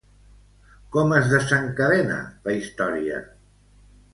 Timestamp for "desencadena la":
1.33-2.57